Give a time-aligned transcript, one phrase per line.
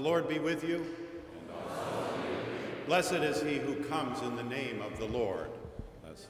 [0.00, 0.86] Lord be with you.
[2.86, 5.50] Blessed is he who comes in the name of the Lord.
[6.02, 6.28] Blessed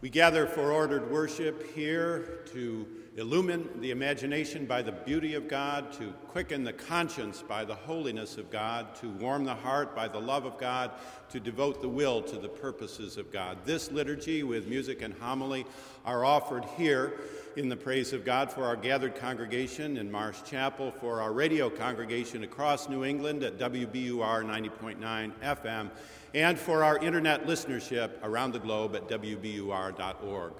[0.00, 2.86] we gather for ordered worship here to
[3.16, 8.36] illumine the imagination by the beauty of God, to quicken the conscience by the holiness
[8.36, 10.90] of God, to warm the heart by the love of God,
[11.30, 13.58] to devote the will to the purposes of God.
[13.64, 15.64] This liturgy with music and homily
[16.04, 17.14] are offered here
[17.56, 21.70] in the praise of God for our gathered congregation in Marsh Chapel, for our radio
[21.70, 25.90] congregation across New England at WBUR 90.9 FM,
[26.34, 30.52] and for our internet listenership around the globe at WBUR.org.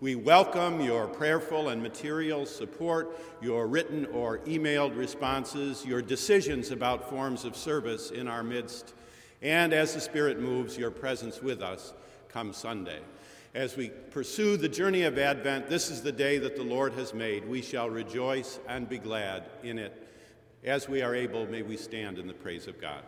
[0.00, 7.08] We welcome your prayerful and material support, your written or emailed responses, your decisions about
[7.08, 8.94] forms of service in our midst,
[9.40, 11.92] and as the Spirit moves, your presence with us
[12.28, 13.00] come Sunday.
[13.54, 17.12] As we pursue the journey of Advent, this is the day that the Lord has
[17.12, 17.48] made.
[17.48, 19.92] We shall rejoice and be glad in it.
[20.62, 23.02] As we are able, may we stand in the praise of God.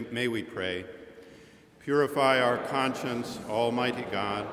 [0.00, 0.84] May, may we pray.
[1.80, 4.46] Purify our conscience, Almighty God,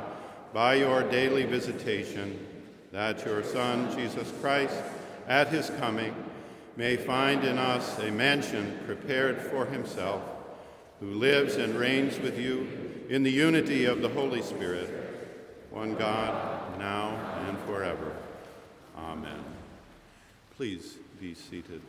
[0.53, 2.45] by your daily visitation,
[2.91, 4.75] that your Son, Jesus Christ,
[5.27, 6.15] at his coming,
[6.77, 10.21] may find in us a mansion prepared for himself,
[10.99, 12.67] who lives and reigns with you
[13.09, 14.89] in the unity of the Holy Spirit,
[15.71, 17.15] one God, now
[17.47, 18.15] and forever.
[18.97, 19.43] Amen.
[20.55, 21.81] Please be seated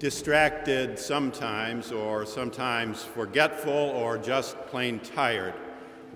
[0.00, 5.54] distracted sometimes, or sometimes forgetful, or just plain tired.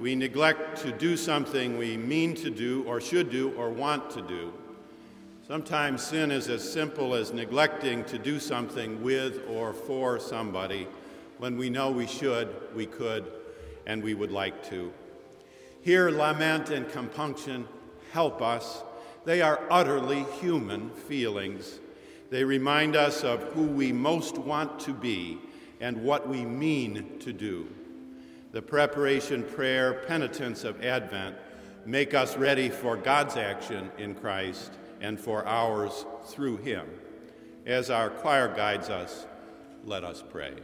[0.00, 4.22] We neglect to do something we mean to do, or should do, or want to
[4.22, 4.52] do.
[5.46, 10.88] Sometimes sin is as simple as neglecting to do something with or for somebody
[11.36, 13.30] when we know we should, we could,
[13.86, 14.90] and we would like to.
[15.82, 17.68] Here, lament and compunction
[18.12, 18.82] help us.
[19.26, 21.80] They are utterly human feelings.
[22.34, 25.38] They remind us of who we most want to be
[25.80, 27.68] and what we mean to do.
[28.50, 31.36] The preparation, prayer, penitence of Advent
[31.86, 36.88] make us ready for God's action in Christ and for ours through Him.
[37.66, 39.28] As our choir guides us,
[39.84, 40.54] let us pray.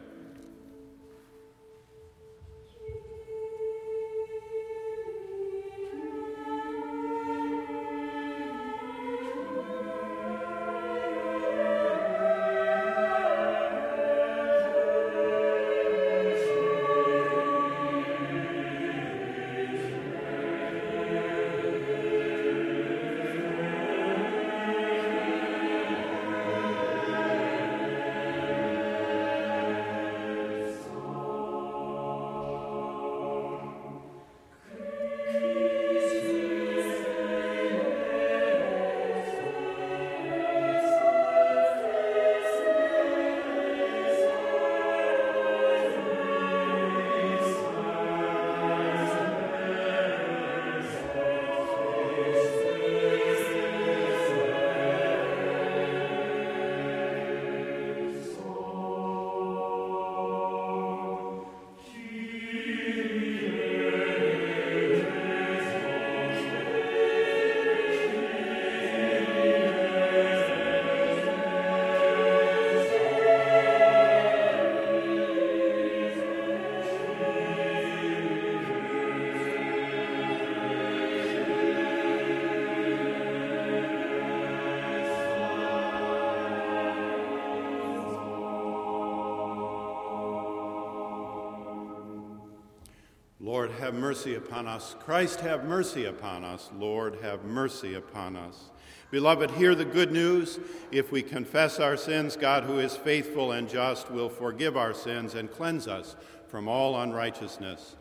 [93.91, 94.95] Have mercy upon us.
[95.01, 96.71] Christ, have mercy upon us.
[96.79, 98.71] Lord, have mercy upon us.
[99.11, 100.61] Beloved, hear the good news.
[100.93, 105.35] If we confess our sins, God, who is faithful and just, will forgive our sins
[105.35, 106.15] and cleanse us
[106.47, 107.97] from all unrighteousness.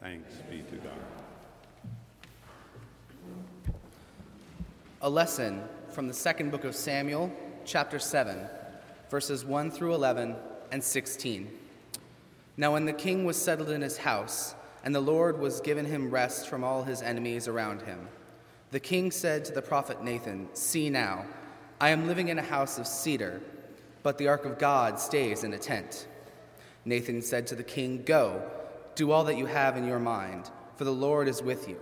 [0.00, 0.94] Thanks be to God.
[5.02, 7.32] A lesson from the second book of Samuel,
[7.64, 8.38] chapter 7,
[9.10, 10.36] verses 1 through 11
[10.70, 11.50] and 16.
[12.56, 16.10] Now, when the king was settled in his house, and the Lord was given him
[16.10, 18.08] rest from all his enemies around him.
[18.70, 21.24] The king said to the prophet Nathan, See now,
[21.80, 23.40] I am living in a house of cedar,
[24.02, 26.06] but the ark of God stays in a tent.
[26.84, 28.42] Nathan said to the king, Go,
[28.94, 31.80] do all that you have in your mind, for the Lord is with you.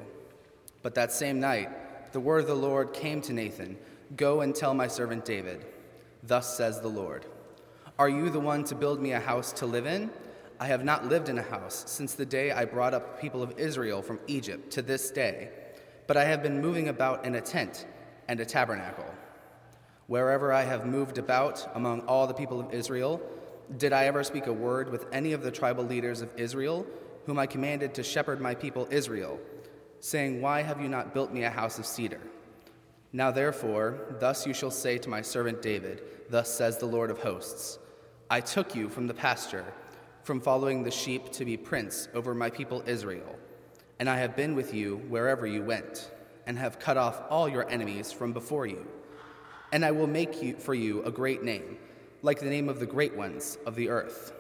[0.83, 3.77] But that same night, the word of the Lord came to Nathan
[4.15, 5.67] Go and tell my servant David,
[6.23, 7.27] Thus says the Lord,
[7.99, 10.11] Are you the one to build me a house to live in?
[10.59, 13.43] I have not lived in a house since the day I brought up the people
[13.43, 15.51] of Israel from Egypt to this day,
[16.07, 17.87] but I have been moving about in a tent
[18.29, 19.13] and a tabernacle.
[20.07, 23.21] Wherever I have moved about among all the people of Israel,
[23.77, 26.87] did I ever speak a word with any of the tribal leaders of Israel,
[27.27, 29.39] whom I commanded to shepherd my people Israel,
[30.01, 32.21] saying, Why have you not built me a house of cedar?
[33.13, 37.19] Now therefore, thus you shall say to my servant David, Thus says the Lord of
[37.19, 37.79] hosts
[38.31, 39.65] I took you from the pasture
[40.27, 43.39] from following the sheep to be prince over my people Israel.
[44.01, 46.11] And I have been with you wherever you went,
[46.49, 48.85] and have cut off all your enemies from before you.
[49.71, 51.79] And I will make you, for you a great name,
[52.23, 54.33] like the name of the great ones of the earth.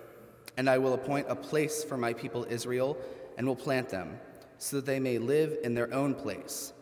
[0.57, 2.99] And I will appoint a place for my people Israel,
[3.39, 4.19] and will plant them,
[4.59, 6.73] so that they may live in their own place,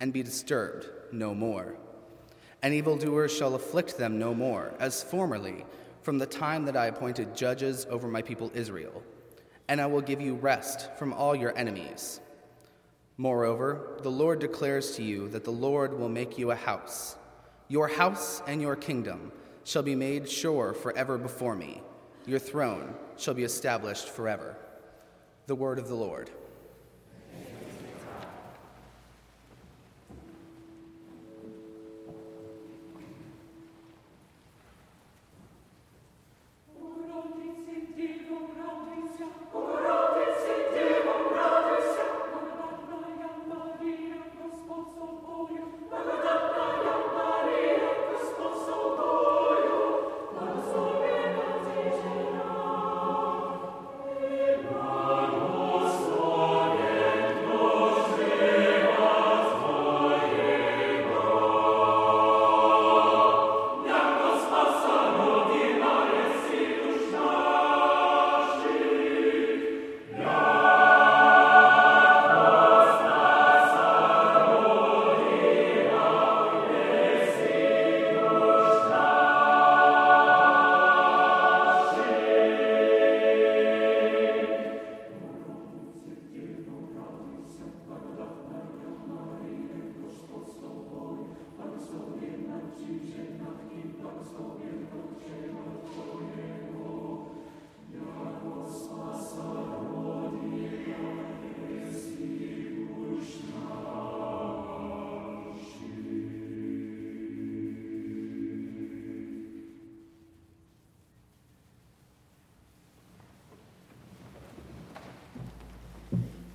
[0.00, 1.76] and be disturbed no more.
[2.62, 5.66] And evildoers shall afflict them no more, as formerly
[6.04, 9.02] from the time that I appointed judges over my people Israel,
[9.68, 12.20] and I will give you rest from all your enemies.
[13.16, 17.16] Moreover, the Lord declares to you that the Lord will make you a house.
[17.68, 19.32] Your house and your kingdom
[19.64, 21.80] shall be made sure forever before me.
[22.26, 24.56] your throne shall be established forever.
[25.46, 26.30] The word of the Lord.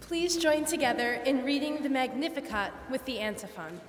[0.10, 3.80] Please join together in reading the Magnificat with the antiphon.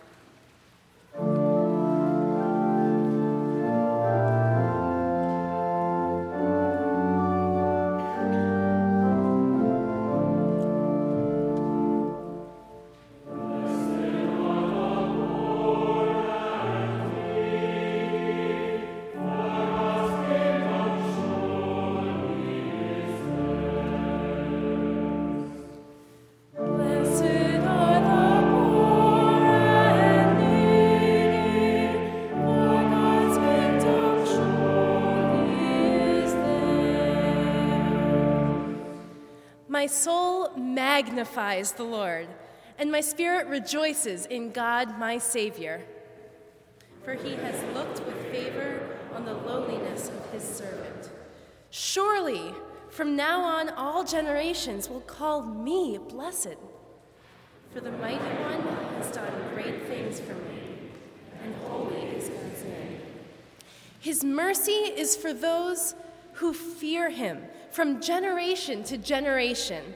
[41.40, 42.28] Magnifies the Lord,
[42.78, 45.80] and my spirit rejoices in God my Savior.
[47.02, 51.10] For he has looked with favor on the lowliness of his servant.
[51.70, 52.54] Surely,
[52.90, 56.58] from now on, all generations will call me blessed.
[57.72, 58.60] For the mighty one
[58.98, 60.60] has done great things for me,
[61.42, 63.00] and holy is God's name.
[63.98, 65.94] His mercy is for those
[66.34, 69.94] who fear him from generation to generation.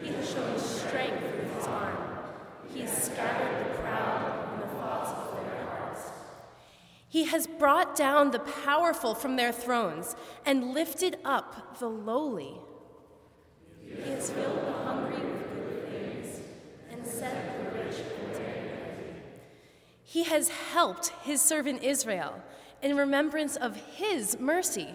[0.00, 1.96] He has shown strength with his arm.
[2.72, 6.02] He has scattered the proud in the thoughts of their hearts.
[7.08, 10.14] He has brought down the powerful from their thrones
[10.46, 12.54] and lifted up the lowly.
[13.84, 16.40] He has filled the hungry with good things
[16.90, 18.70] and set the rich content.
[20.04, 22.40] He has helped his servant Israel
[22.82, 24.94] in remembrance of his mercy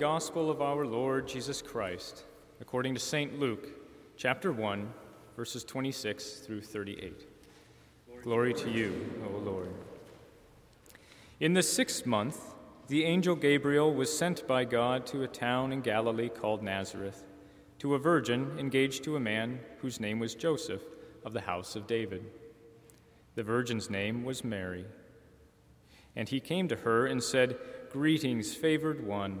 [0.00, 2.24] Gospel of our Lord Jesus Christ,
[2.58, 3.38] according to St.
[3.38, 3.68] Luke,
[4.16, 4.90] chapter 1,
[5.36, 7.28] verses 26 through 38.
[8.22, 8.94] Glory to you,
[9.26, 9.68] O Lord.
[11.38, 12.54] In the sixth month,
[12.88, 17.22] the angel Gabriel was sent by God to a town in Galilee called Nazareth,
[17.80, 20.82] to a virgin engaged to a man whose name was Joseph
[21.26, 22.24] of the house of David.
[23.34, 24.86] The virgin's name was Mary.
[26.16, 27.58] And he came to her and said,
[27.92, 29.40] Greetings, favored one,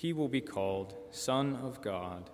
[0.00, 2.30] He will be called Son of God.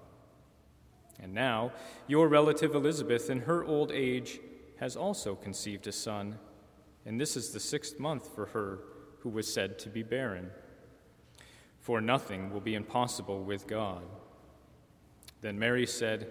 [1.18, 1.72] And now,
[2.06, 4.38] your relative Elizabeth, in her old age,
[4.76, 6.38] has also conceived a son,
[7.04, 8.78] and this is the sixth month for her
[9.18, 10.52] who was said to be barren.
[11.80, 14.04] For nothing will be impossible with God.
[15.40, 16.30] Then Mary said,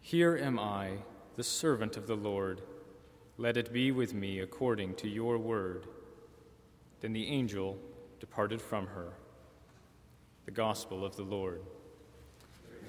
[0.00, 0.92] Here am I,
[1.36, 2.62] the servant of the Lord.
[3.36, 5.88] Let it be with me according to your word.
[7.02, 7.76] Then the angel
[8.18, 9.12] departed from her.
[10.44, 11.60] The Gospel of the Lord.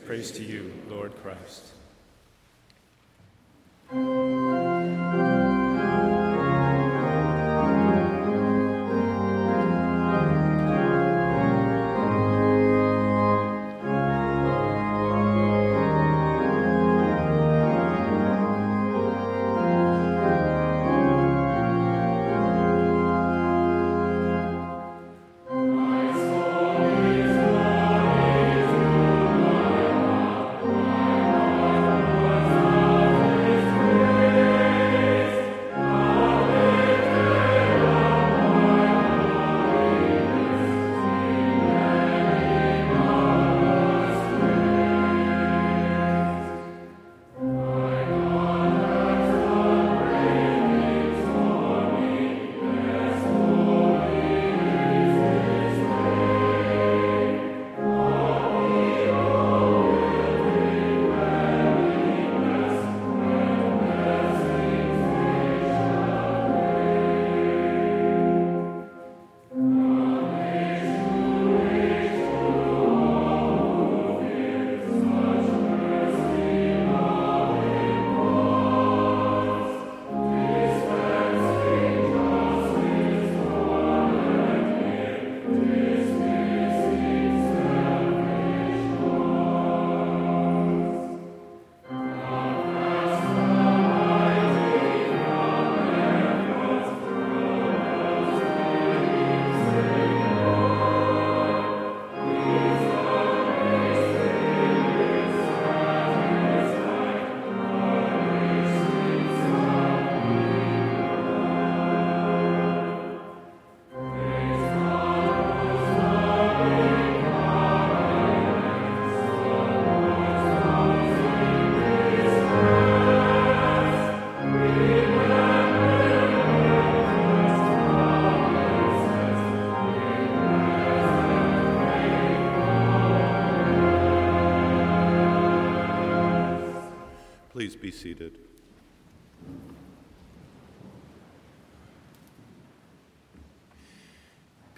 [0.07, 1.73] Praise to you, Lord Christ.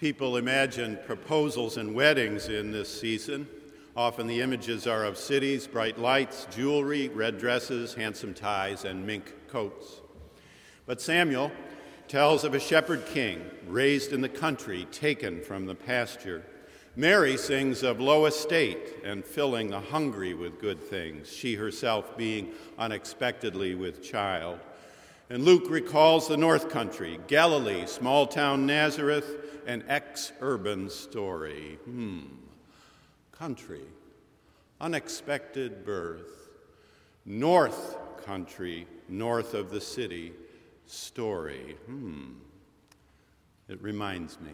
[0.06, 3.48] People imagine proposals and weddings in this season.
[3.96, 9.34] Often the images are of cities, bright lights, jewelry, red dresses, handsome ties, and mink
[9.48, 10.00] coats.
[10.86, 11.50] But Samuel
[12.06, 16.44] tells of a shepherd king raised in the country, taken from the pasture.
[16.94, 22.52] Mary sings of low estate and filling the hungry with good things, she herself being
[22.78, 24.60] unexpectedly with child.
[25.28, 31.78] And Luke recalls the North Country, Galilee, small town Nazareth, an ex urban story.
[31.84, 32.20] Hmm,
[33.32, 33.84] country,
[34.80, 36.50] unexpected birth,
[37.24, 40.32] North Country, north of the city,
[40.86, 41.76] story.
[41.86, 42.34] Hmm.
[43.68, 44.52] It reminds me.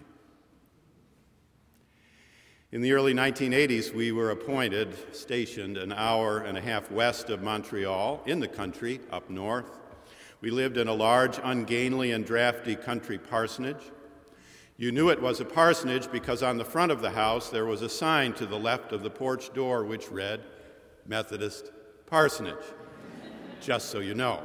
[2.72, 7.42] In the early 1980s, we were appointed, stationed an hour and a half west of
[7.42, 9.79] Montreal, in the country, up north.
[10.40, 13.92] We lived in a large, ungainly, and drafty country parsonage.
[14.76, 17.82] You knew it was a parsonage because on the front of the house there was
[17.82, 20.40] a sign to the left of the porch door which read,
[21.06, 21.70] Methodist
[22.06, 22.64] Parsonage,
[23.61, 24.42] just so you know.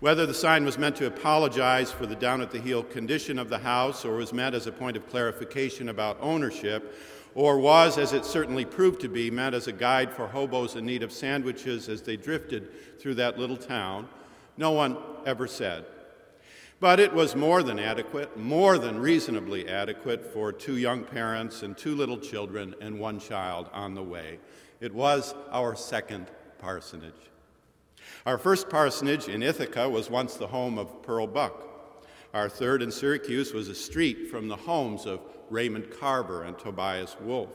[0.00, 3.48] Whether the sign was meant to apologize for the down at the heel condition of
[3.48, 6.94] the house or was meant as a point of clarification about ownership,
[7.34, 10.86] or was, as it certainly proved to be, meant as a guide for hobos in
[10.86, 14.08] need of sandwiches as they drifted through that little town,
[14.56, 15.84] no one ever said.
[16.80, 21.76] But it was more than adequate, more than reasonably adequate for two young parents and
[21.76, 24.38] two little children and one child on the way.
[24.80, 26.26] It was our second
[26.58, 27.12] parsonage.
[28.26, 31.74] Our first parsonage in Ithaca was once the home of Pearl Buck.
[32.34, 37.16] Our third in Syracuse was a street from the homes of Raymond Carver and Tobias
[37.20, 37.50] Wolff.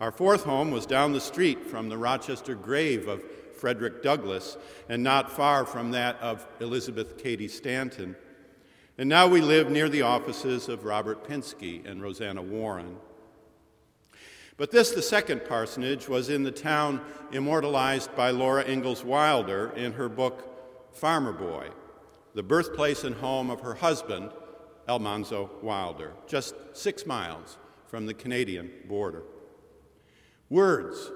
[0.00, 3.22] Our fourth home was down the street from the Rochester grave of
[3.56, 4.56] Frederick Douglass
[4.88, 8.16] and not far from that of Elizabeth Cady Stanton.
[9.00, 12.98] And now we live near the offices of Robert Pinsky and Rosanna Warren.
[14.58, 17.00] But this, the second parsonage, was in the town
[17.32, 21.70] immortalized by Laura Ingalls Wilder in her book Farmer Boy,
[22.34, 24.32] the birthplace and home of her husband,
[24.86, 29.22] Almanzo Wilder, just six miles from the Canadian border.
[30.50, 31.10] Words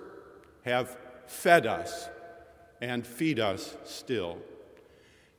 [0.64, 2.08] have fed us
[2.80, 4.38] and feed us still.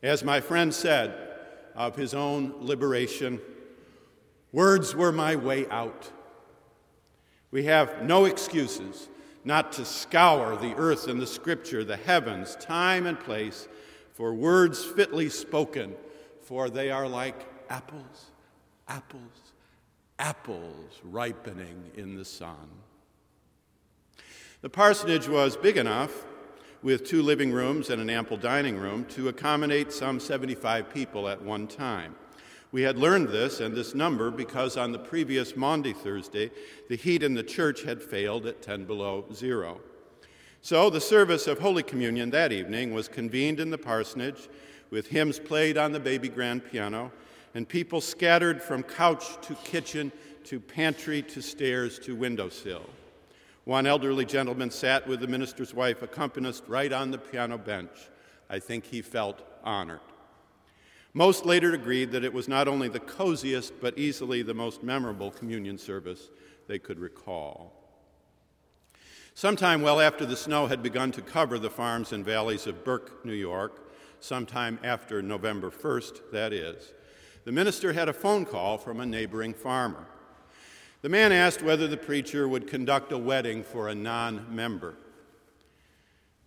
[0.04, 1.25] As my friend said
[1.76, 3.40] of his own liberation,
[4.52, 6.12] words were my way out.
[7.52, 9.10] We have no excuses
[9.44, 13.68] not to scour the earth and the scripture, the heavens, time and place,
[14.14, 15.94] for words fitly spoken,
[16.42, 18.32] for they are like apples,
[18.88, 19.54] apples,
[20.18, 22.70] apples ripening in the sun.
[24.62, 26.26] The parsonage was big enough,
[26.86, 31.42] with two living rooms and an ample dining room, to accommodate some 75 people at
[31.42, 32.14] one time.
[32.72, 36.52] We had learned this and this number because on the previous Maundy Thursday,
[36.88, 39.82] the heat in the church had failed at 10 below zero.
[40.62, 44.48] So the service of Holy Communion that evening was convened in the parsonage
[44.92, 47.12] with hymns played on the baby grand piano
[47.56, 50.12] and people scattered from couch to kitchen
[50.44, 52.88] to pantry to stairs to windowsill.
[53.66, 57.92] One elderly gentleman sat with the minister's wife, accompanist, right on the piano bench.
[58.48, 60.02] I think he felt honored.
[61.16, 65.32] Most later agreed that it was not only the coziest, but easily the most memorable
[65.32, 66.30] communion service
[66.68, 67.74] they could recall.
[69.34, 73.26] Sometime well after the snow had begun to cover the farms and valleys of Burke,
[73.26, 76.94] New York, sometime after November 1st, that is,
[77.46, 80.06] the minister had a phone call from a neighboring farmer.
[81.06, 84.96] The man asked whether the preacher would conduct a wedding for a non member.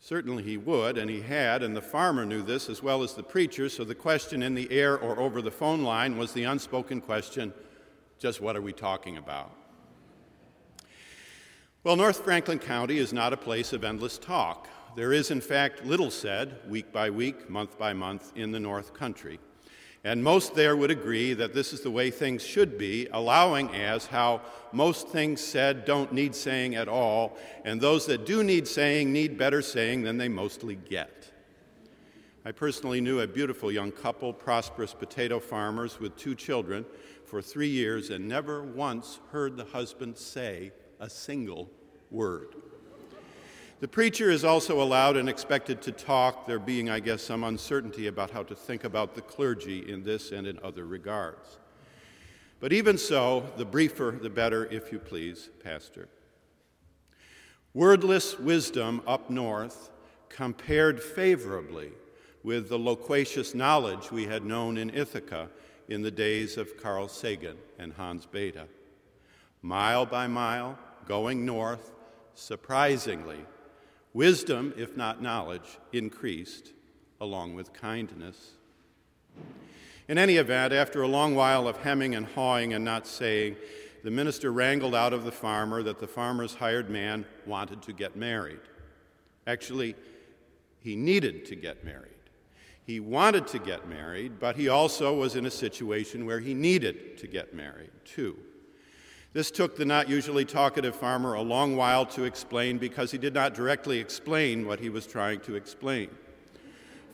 [0.01, 3.23] Certainly he would, and he had, and the farmer knew this as well as the
[3.23, 7.01] preacher, so the question in the air or over the phone line was the unspoken
[7.01, 7.55] question
[8.19, 9.53] just what are we talking about?
[11.85, 14.67] Well, North Franklin County is not a place of endless talk.
[14.97, 18.93] There is, in fact, little said, week by week, month by month, in the North
[18.93, 19.39] Country.
[20.09, 24.07] And most there would agree that this is the way things should be, allowing as
[24.07, 24.41] how
[24.73, 29.37] most things said don't need saying at all, and those that do need saying need
[29.37, 31.31] better saying than they mostly get.
[32.47, 36.87] I personally knew a beautiful young couple, prosperous potato farmers with two children,
[37.27, 41.69] for three years and never once heard the husband say a single
[42.11, 42.55] word.
[43.81, 48.09] The preacher is also allowed and expected to talk, there being, I guess, some uncertainty
[48.09, 51.59] about how to think about the clergy in this and in other regards.
[52.59, 56.09] But even so, the briefer the better, if you please, Pastor.
[57.73, 59.91] Wordless wisdom up north
[60.29, 61.93] compared favorably
[62.43, 65.51] with the loquacious knowledge we had known in Ithaca
[65.89, 68.67] in the days of Carl Sagan and Hans Bethe.
[69.63, 71.93] Mile by mile, going north,
[72.35, 73.39] surprisingly,
[74.19, 76.73] Wisdom, if not knowledge, increased
[77.21, 78.51] along with kindness.
[80.09, 83.55] In any event, after a long while of hemming and hawing and not saying,
[84.03, 88.17] the minister wrangled out of the farmer that the farmer's hired man wanted to get
[88.17, 88.59] married.
[89.47, 89.95] Actually,
[90.81, 92.11] he needed to get married.
[92.85, 97.19] He wanted to get married, but he also was in a situation where he needed
[97.19, 98.37] to get married, too.
[99.39, 103.35] This took the not usually talkative farmer a long while to explain because he did
[103.35, 106.11] not directly explain what he was trying to explain.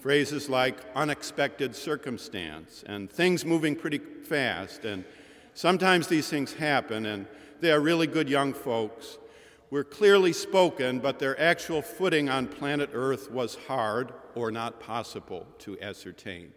[0.01, 5.05] Phrases like unexpected circumstance and things moving pretty fast, and
[5.53, 7.27] sometimes these things happen, and
[7.61, 9.19] they are really good young folks,
[9.69, 15.47] were clearly spoken, but their actual footing on planet Earth was hard or not possible
[15.59, 16.55] to ascertain.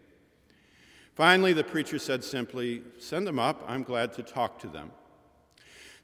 [1.14, 4.92] Finally, the preacher said simply, Send them up, I'm glad to talk to them.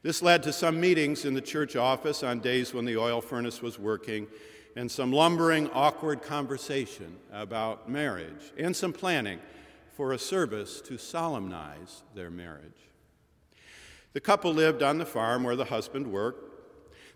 [0.04, 3.62] This led to some meetings in the church office on days when the oil furnace
[3.62, 4.28] was working,
[4.76, 9.39] and some lumbering, awkward conversation about marriage, and some planning
[9.96, 12.89] for a service to solemnize their marriage.
[14.12, 16.52] The couple lived on the farm where the husband worked.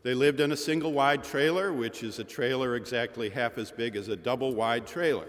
[0.04, 3.98] They lived in a single wide trailer, which is a trailer exactly half as big
[3.98, 5.28] as a double wide trailer.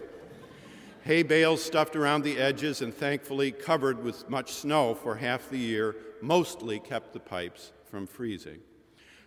[1.03, 5.59] Hay bales stuffed around the edges and thankfully covered with much snow for half the
[5.59, 8.61] year mostly kept the pipes from freezing.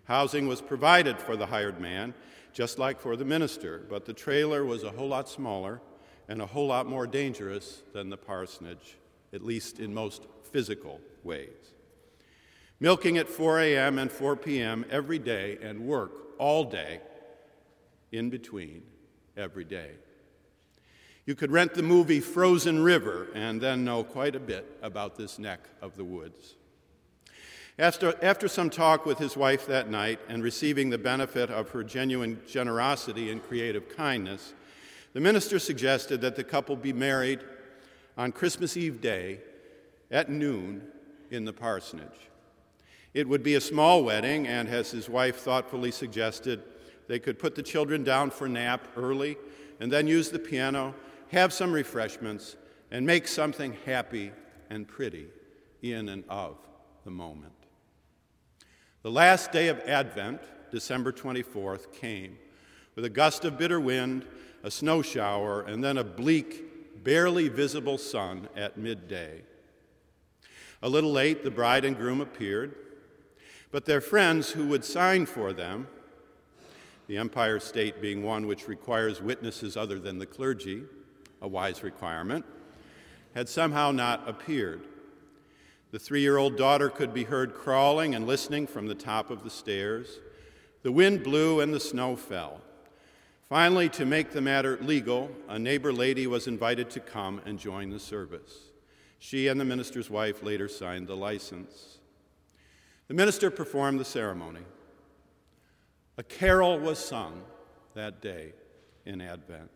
[0.06, 2.14] Housing was provided for the hired man,
[2.54, 5.82] just like for the minister, but the trailer was a whole lot smaller
[6.28, 8.98] and a whole lot more dangerous than the parsonage,
[9.34, 11.74] at least in most physical ways.
[12.80, 14.00] Milking at 4 a.m.
[14.00, 14.86] and 4 p.m.
[14.90, 17.00] every day and work all day
[18.12, 18.82] in between
[19.38, 19.92] every day.
[21.26, 25.38] You could rent the movie Frozen River and then know quite a bit about this
[25.38, 26.56] neck of the woods.
[27.80, 31.84] After, after some talk with his wife that night and receiving the benefit of her
[31.84, 34.54] genuine generosity and creative kindness,
[35.14, 37.40] the minister suggested that the couple be married
[38.18, 39.40] on Christmas Eve day
[40.10, 40.84] at noon
[41.32, 42.30] in the parsonage.
[43.14, 46.62] It would be a small wedding, and as his wife thoughtfully suggested,
[47.08, 49.38] they could put the children down for nap early
[49.80, 50.94] and then use the piano,
[51.30, 52.56] have some refreshments,
[52.92, 54.32] and make something happy
[54.70, 55.28] and pretty
[55.82, 56.56] in and of
[57.04, 57.61] the moment.
[59.04, 62.38] The last day of Advent, December 24th, came
[62.94, 64.28] with a gust of bitter wind,
[64.62, 69.42] a snow shower, and then a bleak, barely visible sun at midday.
[70.84, 72.76] A little late, the bride and groom appeared,
[73.72, 75.88] but their friends who would sign for them,
[77.08, 80.84] the Empire State being one which requires witnesses other than the clergy,
[81.42, 82.46] a wise requirement,
[83.34, 84.84] had somehow not appeared.
[85.92, 89.44] The three year old daughter could be heard crawling and listening from the top of
[89.44, 90.20] the stairs.
[90.84, 92.62] The wind blew and the snow fell.
[93.50, 97.90] Finally, to make the matter legal, a neighbor lady was invited to come and join
[97.90, 98.70] the service.
[99.20, 102.00] She and the minister's wife later signed the license.
[103.10, 104.62] The minister performed the ceremony.
[106.18, 107.44] A carol was sung
[107.94, 108.54] that day
[109.06, 109.70] in Advent.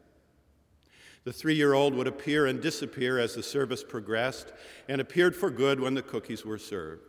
[1.25, 4.53] The three year old would appear and disappear as the service progressed
[4.87, 7.01] and appeared for good when the cookies were served.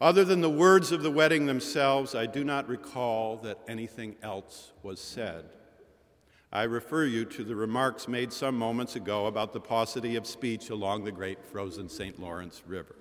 [0.00, 4.72] Other than the words of the wedding themselves, I do not recall that anything else
[4.82, 5.44] was said.
[6.50, 10.70] I refer you to the remarks made some moments ago about the paucity of speech
[10.70, 12.18] along the great frozen St.
[12.18, 12.96] Lawrence River.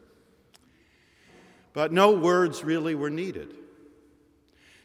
[1.71, 3.55] But no words really were needed.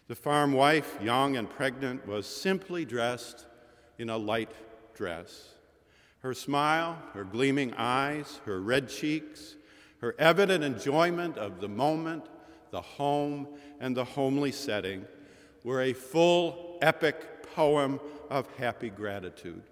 [0.07, 3.47] The farm wife, young and pregnant, was simply dressed
[3.99, 4.53] in a light
[4.99, 5.55] dress.
[6.23, 9.55] Her smile, her gleaming eyes, her red cheeks,
[10.01, 12.25] her evident enjoyment of the moment,
[12.73, 13.47] the home,
[13.81, 15.07] and the homely setting
[15.63, 19.63] were a full, epic poem of happy gratitude.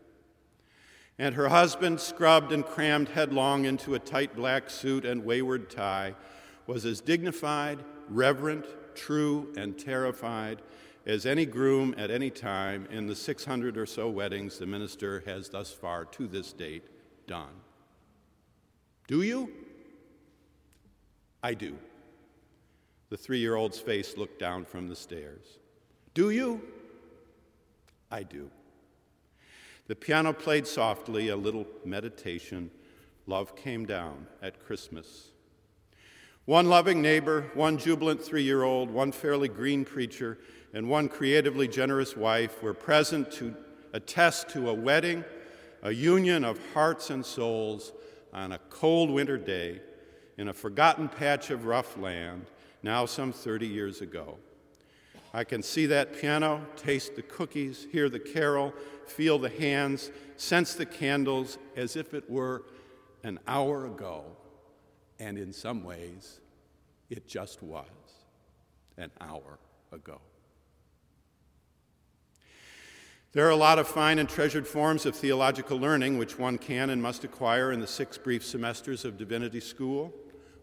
[1.18, 6.14] And her husband, scrubbed and crammed headlong into a tight black suit and wayward tie,
[6.68, 10.62] was as dignified, reverent, true, and terrified
[11.06, 15.48] as any groom at any time in the 600 or so weddings the minister has
[15.48, 16.84] thus far to this date
[17.28, 17.54] done.
[19.06, 19.52] Do you?
[21.42, 21.78] I do.
[23.08, 25.58] The three year old's face looked down from the stairs.
[26.12, 26.60] Do you?
[28.10, 28.50] I do.
[29.86, 32.70] The piano played softly, a little meditation.
[33.28, 35.30] Love came down at Christmas.
[36.46, 40.38] One loving neighbor, one jubilant three year old, one fairly green preacher,
[40.76, 43.56] and one creatively generous wife were present to
[43.94, 45.24] attest to a wedding,
[45.82, 47.92] a union of hearts and souls
[48.34, 49.80] on a cold winter day
[50.36, 52.44] in a forgotten patch of rough land,
[52.82, 54.36] now some 30 years ago.
[55.32, 58.74] I can see that piano, taste the cookies, hear the carol,
[59.06, 62.64] feel the hands, sense the candles as if it were
[63.22, 64.24] an hour ago.
[65.18, 66.38] And in some ways,
[67.08, 67.86] it just was
[68.98, 69.58] an hour
[69.90, 70.20] ago.
[73.36, 76.88] There are a lot of fine and treasured forms of theological learning which one can
[76.88, 80.14] and must acquire in the six brief semesters of divinity school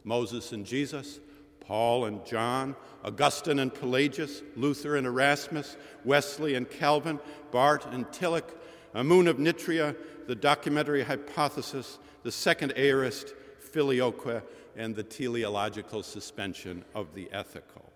[0.03, 1.19] Moses and Jesus,
[1.59, 7.19] Paul and John, Augustine and Pelagius, Luther and Erasmus, Wesley and Calvin,
[7.51, 8.55] Barth and Tillich,
[8.95, 9.95] Amun of Nitria,
[10.25, 14.41] the documentary hypothesis, the second aorist, filioque,
[14.75, 17.93] and the teleological suspension of the ethical.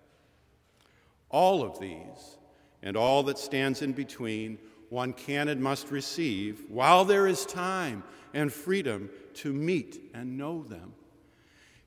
[1.30, 2.38] All of these,
[2.82, 4.58] and all that stands in between,
[4.88, 8.02] one can and must receive while there is time
[8.32, 10.94] and freedom to meet and know them.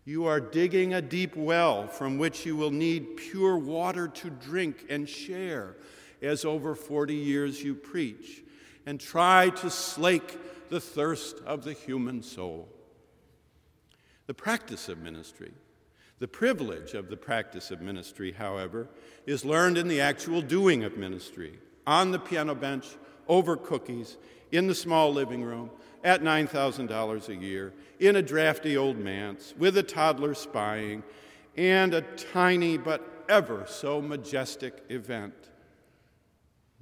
[0.03, 4.85] You are digging a deep well from which you will need pure water to drink
[4.89, 5.77] and share,
[6.21, 8.43] as over 40 years you preach,
[8.85, 10.37] and try to slake
[10.69, 12.67] the thirst of the human soul.
[14.25, 15.51] The practice of ministry,
[16.21, 18.87] the privilege of the practice of ministry, however,
[19.25, 21.57] is learned in the actual doing of ministry
[21.87, 22.85] on the piano bench,
[23.27, 24.17] over cookies,
[24.51, 25.71] in the small living room,
[26.03, 31.01] at $9,000 a year, in a drafty old manse, with a toddler spying,
[31.57, 35.33] and a tiny but ever so majestic event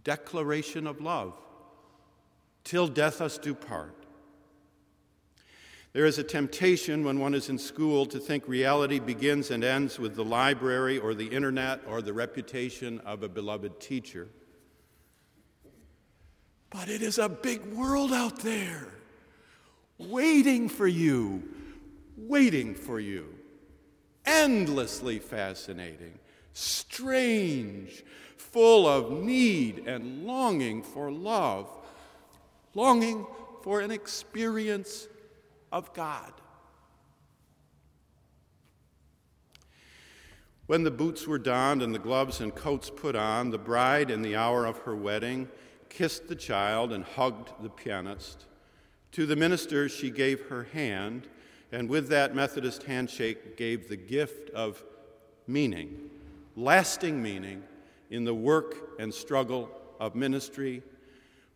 [0.03, 1.33] declaration of love,
[2.65, 3.98] till death us do part.
[5.91, 9.97] There is a temptation when one is in school to think reality begins and ends
[9.97, 14.27] with the library or the internet or the reputation of a beloved teacher.
[16.69, 18.87] But it is a big world out there
[19.97, 21.43] waiting for you,
[22.15, 23.33] waiting for you.
[24.25, 26.19] Endlessly fascinating,
[26.53, 28.03] strange,
[28.37, 31.67] full of need and longing for love,
[32.75, 33.25] longing
[33.63, 35.07] for an experience
[35.71, 36.33] of God.
[40.67, 44.21] When the boots were donned and the gloves and coats put on, the bride, in
[44.21, 45.49] the hour of her wedding,
[45.89, 48.45] kissed the child and hugged the pianist.
[49.13, 51.27] To the minister, she gave her hand,
[51.71, 54.83] and with that Methodist handshake, gave the gift of
[55.47, 56.11] meaning,
[56.55, 57.63] lasting meaning,
[58.11, 60.83] in the work and struggle of ministry,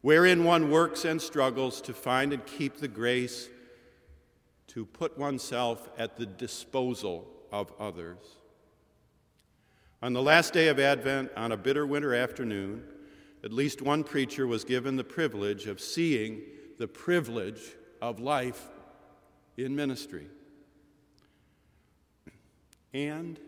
[0.01, 3.49] wherein one works and struggles to find and keep the grace
[4.73, 8.17] to put oneself at the disposal of others.
[10.01, 12.83] On the last day of Advent, on a bitter winter afternoon,
[13.43, 16.41] at least one preacher was given the privilege of seeing
[16.79, 17.61] the privilege
[18.01, 18.69] of life
[19.57, 20.27] in ministry.
[22.93, 23.39] And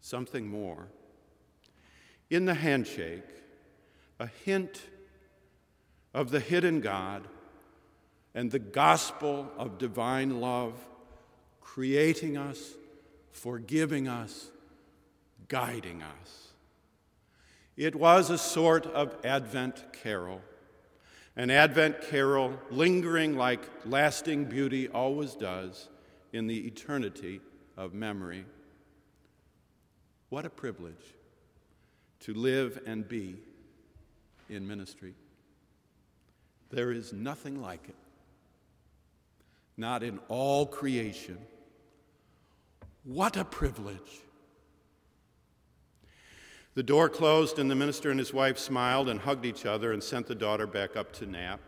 [0.00, 0.88] something more.
[2.30, 3.28] In the handshake,
[4.18, 4.82] a hint
[6.14, 7.28] of the hidden God
[8.34, 10.74] and the gospel of divine love,
[11.60, 12.74] creating us,
[13.32, 14.50] forgiving us,
[15.48, 16.48] guiding us.
[17.76, 20.40] It was a sort of Advent carol
[21.36, 25.88] an Advent carol lingering like lasting beauty always does
[26.32, 27.40] in the eternity
[27.76, 28.44] of memory.
[30.28, 31.14] What a privilege
[32.20, 33.36] to live and be
[34.48, 35.14] in ministry.
[36.70, 37.96] There is nothing like it,
[39.76, 41.38] not in all creation.
[43.04, 44.24] What a privilege
[46.74, 50.02] the door closed, and the minister and his wife smiled and hugged each other and
[50.02, 51.60] sent the daughter back up to nap.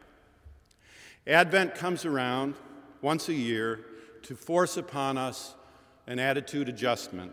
[1.27, 2.55] Advent comes around
[3.03, 3.85] once a year
[4.23, 5.55] to force upon us
[6.09, 7.33] an attitude adjustment.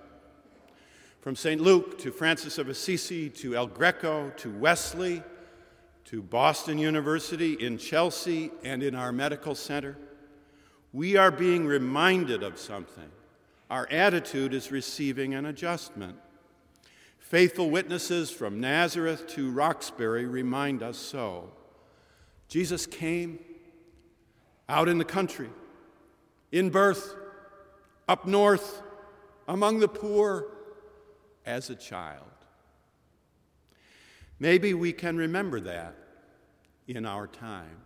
[1.22, 1.60] From St.
[1.60, 5.24] Luke to Francis of Assisi to El Greco to Wesley
[6.06, 9.98] to Boston University in Chelsea and in our medical center,
[10.94, 13.10] we are being reminded of something.
[13.70, 16.18] Our attitude is receiving an adjustment.
[17.18, 21.52] Faithful witnesses from Nazareth to Roxbury remind us so.
[22.48, 23.40] Jesus came
[24.70, 25.50] out in the country,
[26.52, 27.16] in birth,
[28.08, 28.84] up north,
[29.48, 30.46] among the poor,
[31.46, 32.24] as a child.
[34.40, 35.96] Maybe we can remember that
[36.88, 37.83] in our time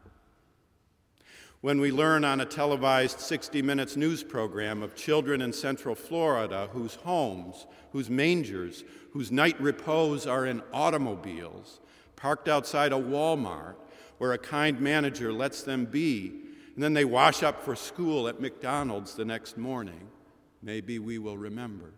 [1.62, 6.70] when we learn on a televised 60 Minutes news program of children in Central Florida
[6.72, 11.80] whose homes, whose mangers, whose night repose are in automobiles
[12.16, 13.76] parked outside a Walmart
[14.18, 16.42] where a kind manager lets them be,
[16.76, 20.10] and then they wash up for school at McDonald's the next morning.
[20.62, 21.94] Maybe we will remember.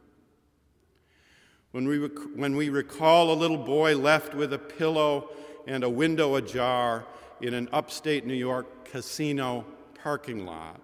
[1.72, 5.30] When we, rec- when we recall a little boy left with a pillow
[5.68, 7.05] and a window ajar
[7.41, 9.65] in an upstate New York casino
[10.03, 10.81] parking lot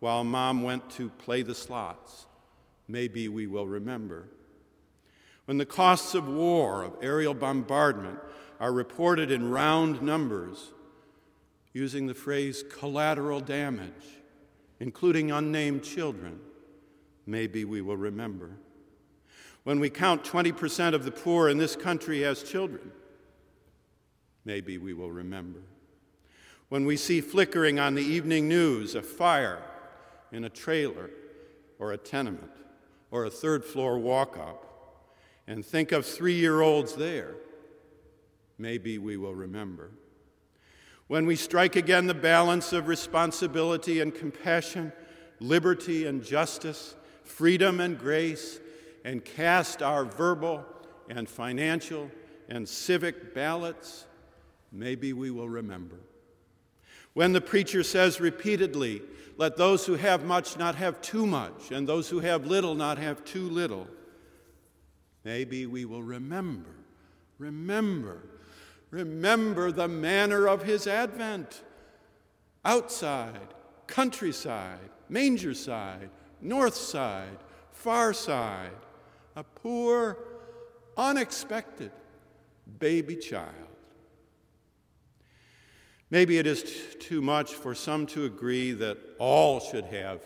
[0.00, 2.26] while mom went to play the slots.
[2.86, 4.28] Maybe we will remember.
[5.44, 8.18] When the costs of war, of aerial bombardment,
[8.60, 10.72] are reported in round numbers,
[11.72, 14.20] using the phrase collateral damage,
[14.80, 16.40] including unnamed children,
[17.26, 18.50] maybe we will remember.
[19.64, 22.90] when we count 20% of the poor in this country as children,
[24.46, 25.60] maybe we will remember.
[26.68, 29.62] When we see flickering on the evening news a fire
[30.32, 31.10] in a trailer
[31.78, 32.52] or a tenement
[33.10, 34.64] or a third floor walk up,
[35.46, 37.36] and think of three year olds there,
[38.58, 39.92] maybe we will remember.
[41.06, 44.92] When we strike again the balance of responsibility and compassion,
[45.40, 46.94] liberty and justice,
[47.24, 48.60] freedom and grace,
[49.06, 50.66] and cast our verbal
[51.08, 52.10] and financial
[52.50, 54.04] and civic ballots,
[54.70, 55.96] maybe we will remember.
[57.18, 59.02] When the preacher says repeatedly,
[59.38, 62.96] let those who have much not have too much, and those who have little not
[62.96, 63.88] have too little,
[65.24, 66.70] maybe we will remember,
[67.38, 68.22] remember,
[68.92, 71.64] remember the manner of his advent.
[72.64, 73.52] Outside,
[73.88, 76.10] countryside, manger side,
[76.40, 77.38] north side,
[77.72, 78.70] far side,
[79.34, 80.18] a poor,
[80.96, 81.90] unexpected
[82.78, 83.54] baby child.
[86.10, 90.22] Maybe it is t- too much for some to agree that all should have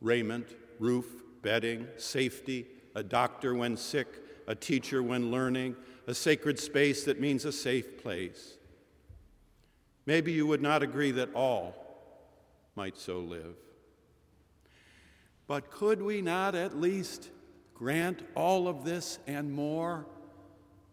[0.00, 1.06] raiment, roof,
[1.42, 4.06] bedding, safety, a doctor when sick,
[4.46, 5.74] a teacher when learning,
[6.06, 8.58] a sacred space that means a safe place.
[10.06, 11.74] Maybe you would not agree that all
[12.76, 13.56] might so live.
[15.48, 17.30] But could we not at least
[17.74, 20.06] grant all of this and more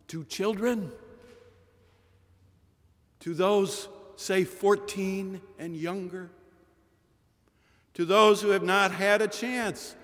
[0.08, 0.92] to children?
[3.24, 6.30] To those, say, 14 and younger?
[7.94, 9.96] To those who have not had a chance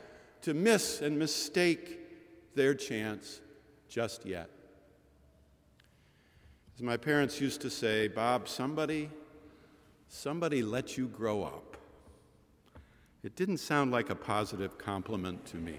[0.44, 2.00] to miss and mistake
[2.56, 3.42] their chance
[3.90, 4.50] just yet?
[6.78, 9.10] As my parents used to say, Bob, somebody,
[10.08, 11.76] somebody let you grow up.
[13.22, 15.76] It didn't sound like a positive compliment to me.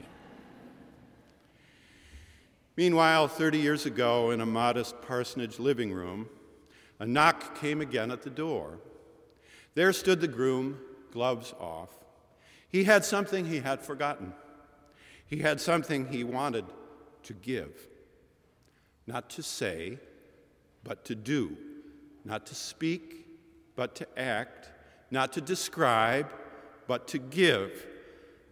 [2.77, 6.29] Meanwhile, 30 years ago, in a modest parsonage living room,
[7.01, 8.79] a knock came again at the door.
[9.75, 10.79] There stood the groom,
[11.11, 11.91] gloves off.
[12.69, 14.35] He had something he had forgotten.
[15.27, 16.67] He had something he wanted
[17.25, 17.89] to give.
[19.07, 19.99] Not to say,
[20.85, 21.57] but to do.
[22.25, 23.27] Not to speak,
[23.77, 24.71] but to act.
[25.11, 26.31] Not to describe,
[26.87, 27.87] but to give.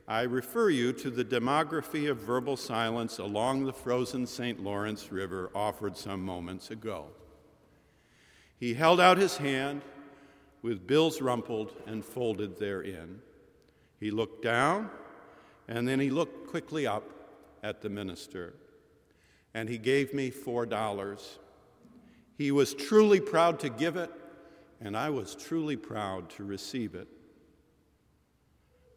[0.09, 4.59] I refer you to the demography of verbal silence along the frozen St.
[4.59, 7.09] Lawrence River offered some moments ago.
[8.59, 9.83] He held out his hand
[10.63, 13.21] with bills rumpled and folded therein.
[14.01, 14.91] He looked down,
[15.69, 17.05] and then he looked quickly up
[17.63, 18.55] at the minister,
[19.55, 21.39] and he gave me four dollars.
[22.37, 24.11] He was truly proud to give it,
[24.81, 27.09] and I was truly proud to receive it.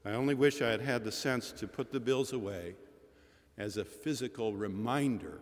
[0.03, 2.75] I only wish I had had the sense to put the bills away
[3.57, 5.39] as a physical reminder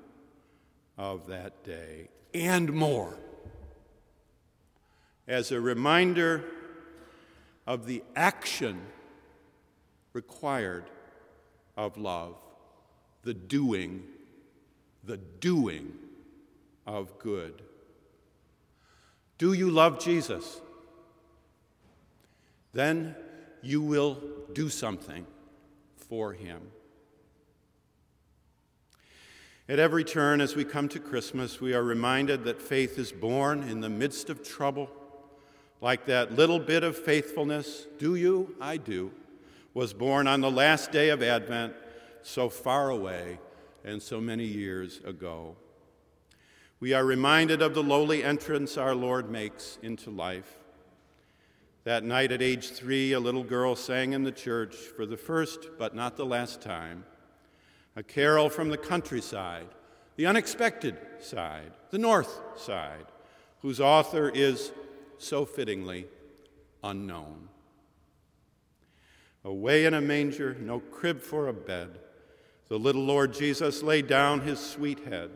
[0.97, 3.17] of that day and more.
[5.29, 6.43] As a reminder
[7.67, 8.81] of the action
[10.11, 10.85] required
[11.77, 12.35] of love,
[13.21, 14.01] the doing,
[15.03, 15.93] the doing
[16.87, 17.61] of good.
[19.37, 20.59] Do you love Jesus?
[22.73, 23.15] Then
[23.61, 24.17] you will
[24.53, 25.27] do something
[25.95, 26.59] for him.
[29.67, 33.61] At every turn as we come to Christmas, we are reminded that faith is born
[33.61, 34.89] in the midst of trouble.
[35.81, 38.55] Like that little bit of faithfulness, do you?
[38.59, 39.11] I do,
[39.73, 41.73] was born on the last day of Advent,
[42.21, 43.39] so far away
[43.85, 45.55] and so many years ago.
[46.81, 50.55] We are reminded of the lowly entrance our Lord makes into life.
[51.85, 55.69] That night at age three, a little girl sang in the church for the first
[55.77, 57.05] but not the last time
[57.95, 59.67] a carol from the countryside,
[60.15, 63.05] the unexpected side, the north side,
[63.61, 64.71] whose author is
[65.21, 66.07] so fittingly
[66.83, 67.49] unknown.
[69.43, 71.99] Away in a manger, no crib for a bed,
[72.67, 75.31] the little Lord Jesus laid down his sweet head.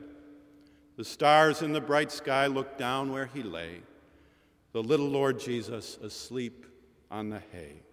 [0.98, 3.82] The stars in the bright sky looked down where he lay
[4.74, 6.66] the little Lord Jesus asleep
[7.12, 7.84] on the hay.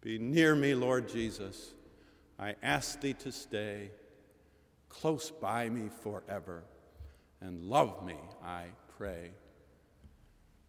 [0.00, 1.74] Be near me, Lord Jesus.
[2.38, 3.90] I ask thee to stay
[4.88, 6.64] close by me forever
[7.40, 8.64] and love me, I
[8.96, 9.30] pray.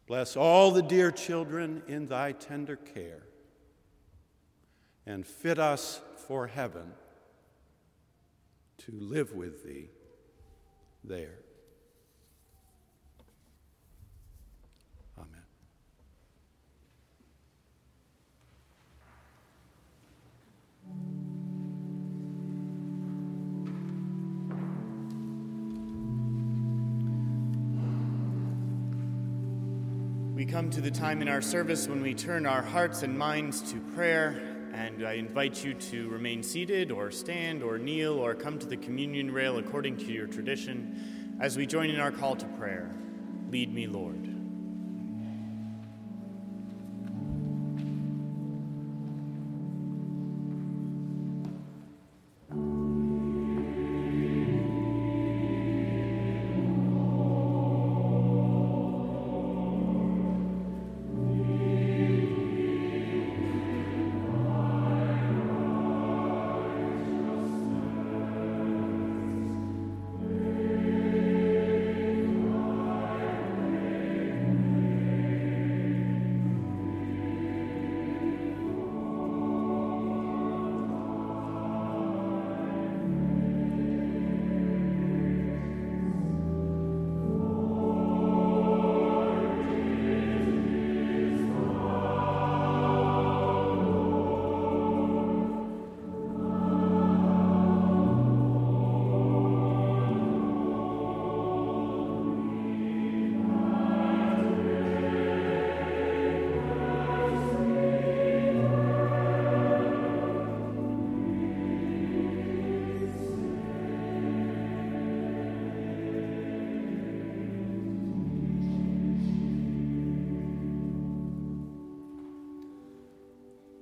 [0.08, 3.24] Bless all the dear children in thy tender care
[5.06, 6.94] and fit us for heaven
[8.80, 9.90] to live with thee
[11.04, 11.40] there.
[30.38, 33.60] We come to the time in our service when we turn our hearts and minds
[33.72, 34.40] to prayer,
[34.72, 38.78] and I invite you to remain seated or stand or kneel or come to the
[38.78, 42.92] communion rail according to your tradition as we join in our call to prayer.
[43.50, 44.37] Lead me, Lord.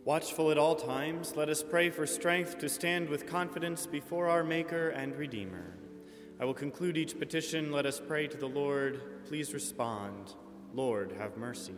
[0.06, 4.44] Watchful at all times, let us pray for strength to stand with confidence before our
[4.44, 5.80] Maker and Redeemer.
[6.40, 7.72] I will conclude each petition.
[7.72, 9.26] Let us pray to the Lord.
[9.26, 10.36] Please respond.
[10.76, 11.74] Lord, have mercy.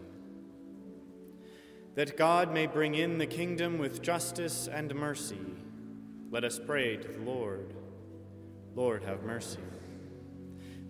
[1.95, 5.39] That God may bring in the kingdom with justice and mercy,
[6.29, 7.73] let us pray to the Lord.
[8.75, 9.61] Lord, have mercy.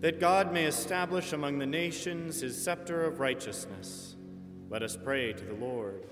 [0.00, 4.16] That God may establish among the nations his scepter of righteousness,
[4.68, 6.04] let us pray to the Lord.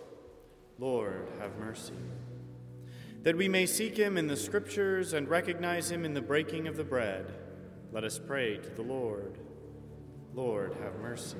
[0.78, 1.94] Lord, have mercy.
[3.22, 6.76] That we may seek him in the scriptures and recognize him in the breaking of
[6.76, 7.32] the bread,
[7.92, 9.38] let us pray to the Lord.
[10.34, 11.38] Lord, have mercy.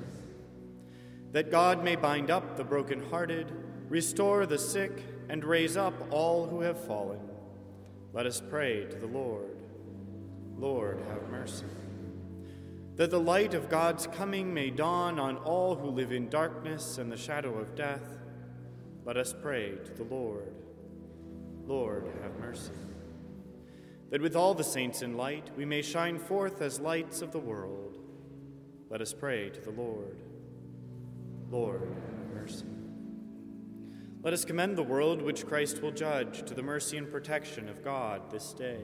[1.31, 3.51] That God may bind up the brokenhearted,
[3.89, 7.19] restore the sick, and raise up all who have fallen,
[8.13, 9.55] let us pray to the Lord.
[10.57, 11.65] Lord, have mercy.
[12.95, 17.11] That the light of God's coming may dawn on all who live in darkness and
[17.11, 18.16] the shadow of death,
[19.07, 20.53] let us pray to the Lord.
[21.65, 22.73] Lord, have mercy.
[24.09, 27.39] That with all the saints in light we may shine forth as lights of the
[27.39, 27.99] world.
[28.89, 30.21] Let us pray to the Lord.
[31.49, 32.65] Lord, have mercy.
[34.23, 37.85] Let us commend the world which Christ will judge to the mercy and protection of
[37.85, 38.81] God this day.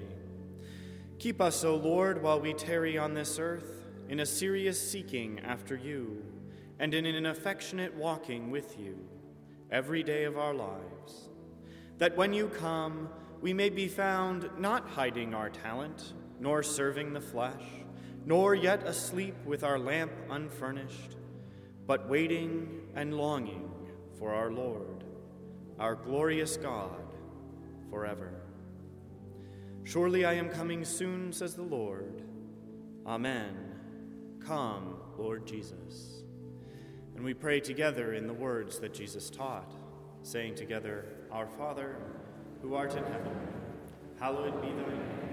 [1.19, 5.76] Keep us, O Lord, while we tarry on this earth, in a serious seeking after
[5.76, 6.24] you,
[6.80, 8.97] and in an affectionate walking with you
[9.72, 11.30] every day of our lives,
[11.97, 13.09] that when you come,
[13.41, 17.64] we may be found not hiding our talent, nor serving the flesh,
[18.26, 21.18] nor yet asleep with our lamp unfurnished,
[21.86, 23.70] but waiting and longing
[24.18, 25.03] for our Lord,
[25.80, 27.14] our glorious God,
[27.89, 28.41] forever.
[29.84, 32.24] Surely I am coming soon, says the Lord.
[33.05, 33.55] Amen.
[34.39, 36.22] Come, Lord Jesus.
[37.16, 39.72] And we pray together in the words that Jesus taught,
[40.24, 41.97] saying together, Our Father,
[42.61, 43.36] who art in heaven,
[44.20, 45.24] hallowed be thy name.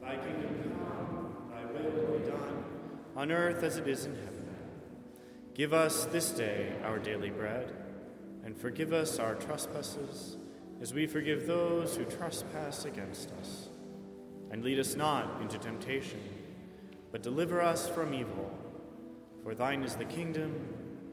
[0.00, 2.64] Thy kingdom come, thy will be done,
[3.16, 4.44] on earth as it is in heaven.
[5.54, 7.72] Give us this day our daily bread,
[8.44, 10.36] and forgive us our trespasses,
[10.82, 13.68] as we forgive those who trespass against us.
[14.50, 16.20] And lead us not into temptation,
[17.10, 18.52] but deliver us from evil.
[19.42, 20.73] For thine is the kingdom,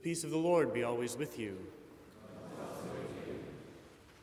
[0.00, 1.58] The peace of the Lord be always with you.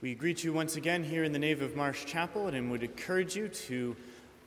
[0.02, 3.36] We greet you once again here in the nave of Marsh Chapel and would encourage
[3.36, 3.96] you to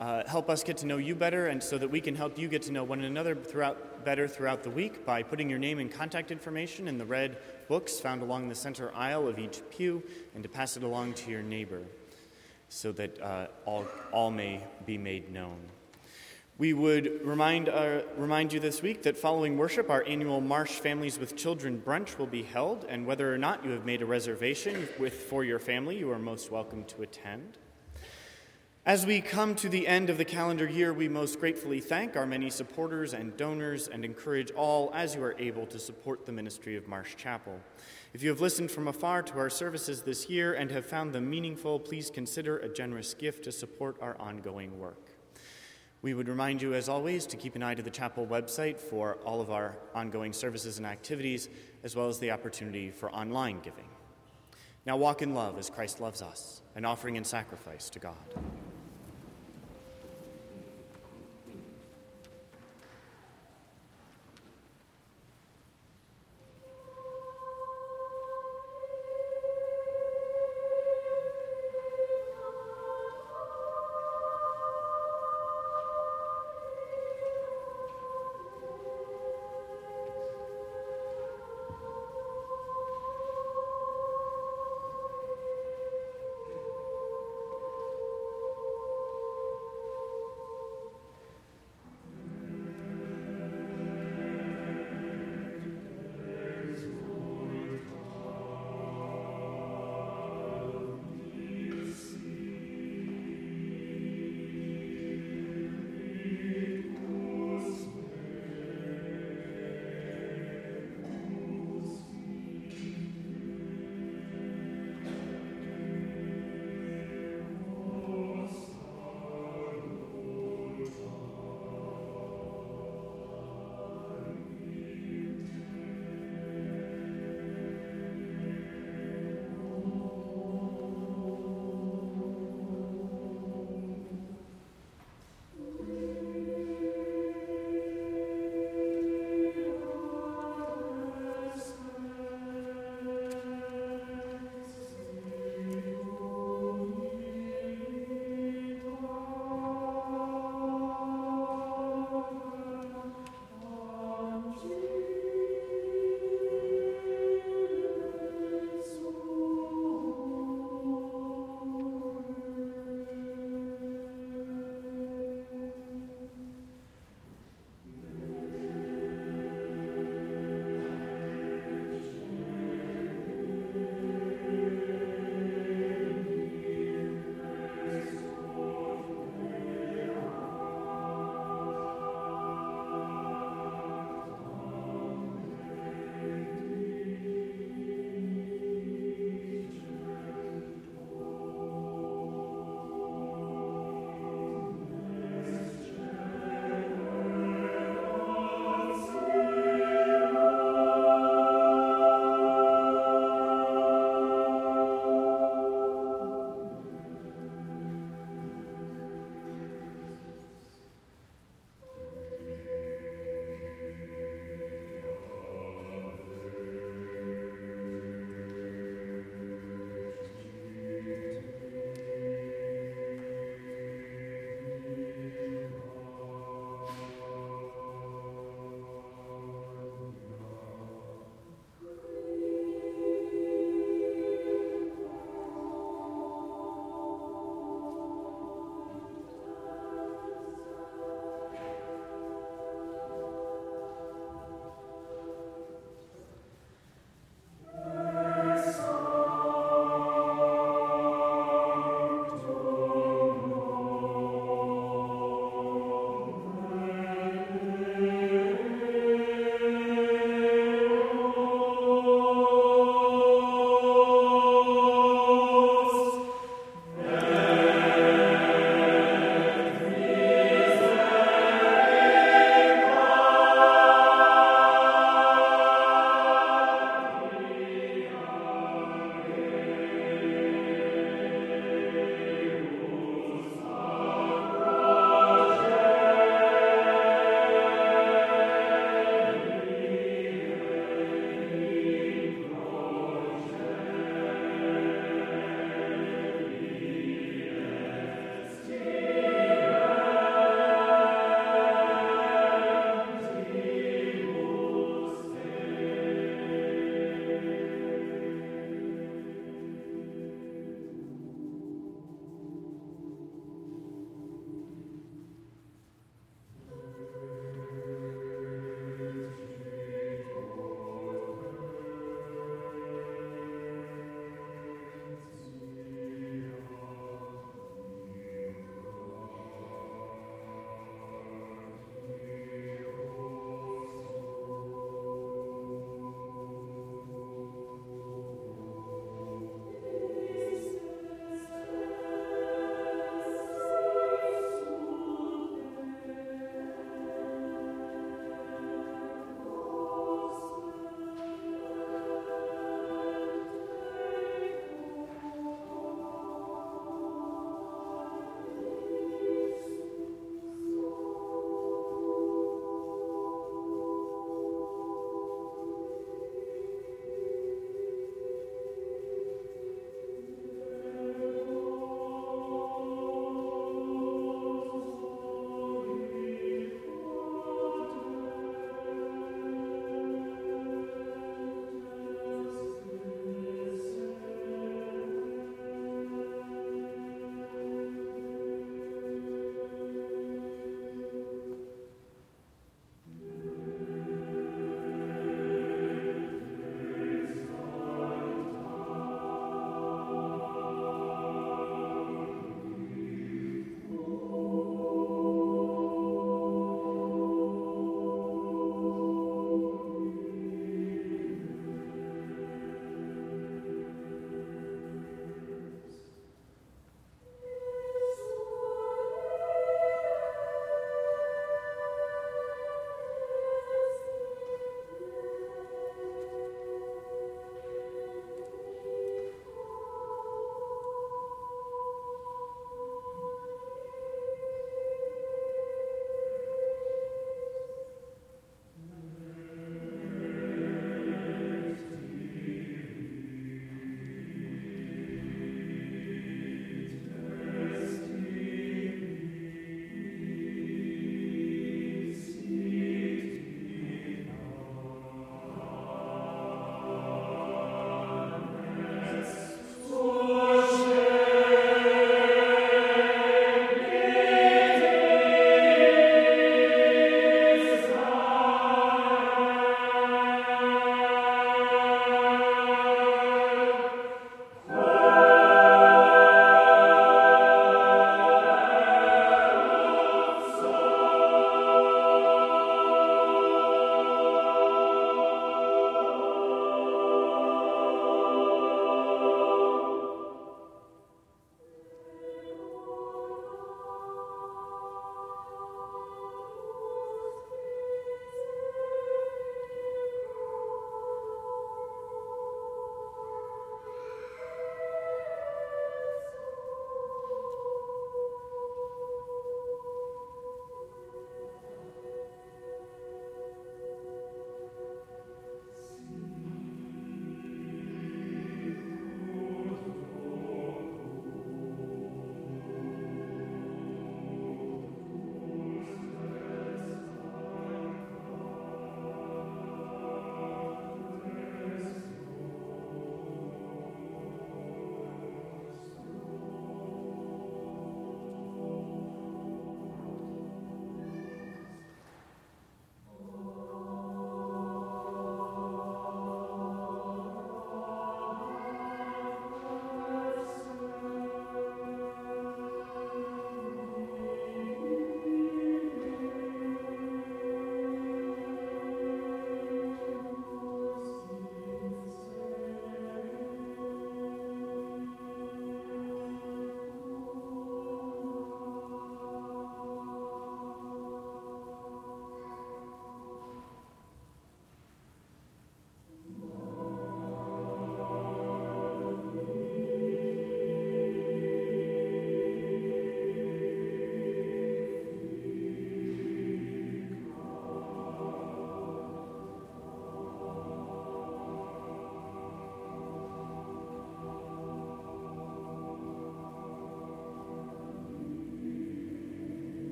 [0.00, 2.48] uh, help us get to know you better and so that we can help you
[2.48, 5.92] get to know one another throughout, better throughout the week by putting your name and
[5.92, 7.36] contact information in the red
[7.68, 10.02] books found along the center aisle of each pew
[10.34, 11.84] and to pass it along to your neighbor
[12.68, 15.60] so that uh, all, all may be made known.
[16.60, 21.18] We would remind, uh, remind you this week that following worship, our annual Marsh Families
[21.18, 24.86] with Children brunch will be held, and whether or not you have made a reservation
[24.98, 27.56] with, for your family, you are most welcome to attend.
[28.84, 32.26] As we come to the end of the calendar year, we most gratefully thank our
[32.26, 36.76] many supporters and donors and encourage all, as you are able, to support the ministry
[36.76, 37.58] of Marsh Chapel.
[38.12, 41.30] If you have listened from afar to our services this year and have found them
[41.30, 45.09] meaningful, please consider a generous gift to support our ongoing work.
[46.02, 49.18] We would remind you, as always, to keep an eye to the chapel website for
[49.24, 51.50] all of our ongoing services and activities,
[51.84, 53.84] as well as the opportunity for online giving.
[54.86, 58.16] Now walk in love as Christ loves us, an offering and sacrifice to God.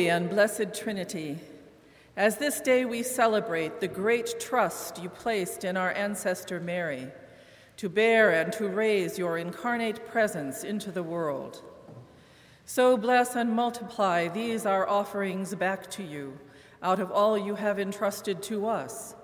[0.00, 1.36] Holy and blessed Trinity,
[2.16, 7.08] as this day we celebrate the great trust you placed in our ancestor Mary
[7.76, 11.62] to bear and to raise your incarnate presence into the world.
[12.64, 16.38] So bless and multiply these our offerings back to you
[16.82, 19.14] out of all you have entrusted to us,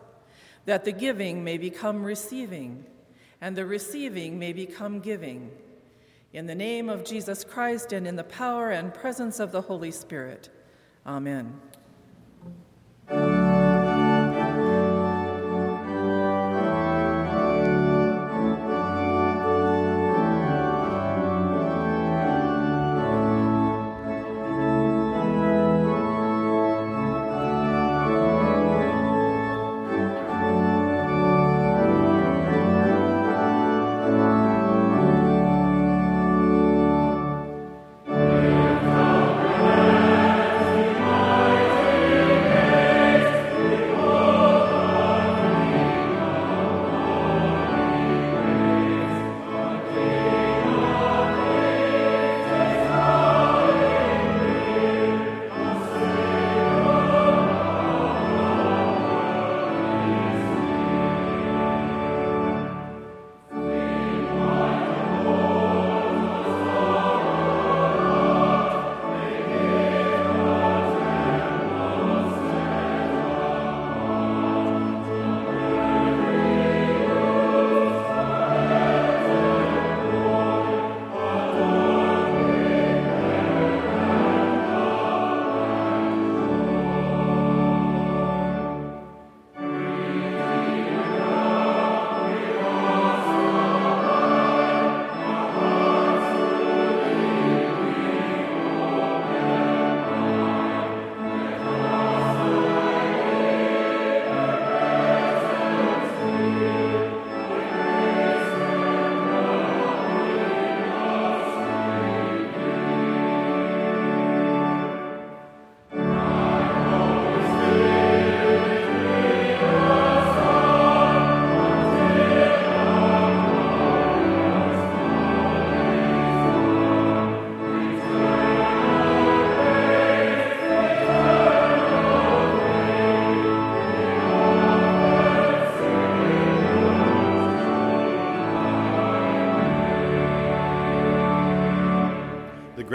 [0.66, 2.84] that the giving may become receiving,
[3.40, 5.52] and the receiving may become giving.
[6.34, 9.90] In the name of Jesus Christ and in the power and presence of the Holy
[9.90, 10.50] Spirit.
[11.06, 11.60] Amen.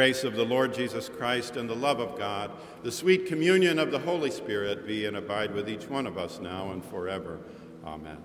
[0.01, 2.49] Grace of the Lord Jesus Christ and the love of God,
[2.81, 6.39] the sweet communion of the Holy Spirit be and abide with each one of us
[6.39, 7.37] now and forever.
[7.85, 8.17] Amen.